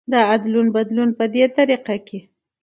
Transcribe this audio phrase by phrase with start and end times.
[0.11, 2.19] د ادلون بدلون په دې طريقه کې